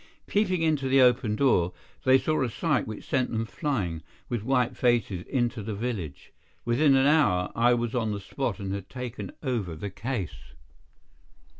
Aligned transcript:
Peeping 0.25 0.63
into 0.63 0.89
the 0.89 0.99
open 0.99 1.35
door, 1.35 1.73
they 2.05 2.17
saw 2.17 2.41
a 2.41 2.49
sight 2.49 2.87
which 2.87 3.07
sent 3.07 3.29
them 3.29 3.45
flying, 3.45 4.01
with 4.29 4.41
white 4.41 4.75
faces, 4.75 5.21
into 5.27 5.61
the 5.61 5.75
village. 5.75 6.33
Within 6.65 6.95
an 6.95 7.05
hour, 7.05 7.51
I 7.55 7.75
was 7.75 7.93
on 7.93 8.11
the 8.11 8.19
spot 8.19 8.59
and 8.59 8.73
had 8.73 8.89
taken 8.89 9.31
over 9.43 9.75
the 9.75 9.91
case. 9.91 10.53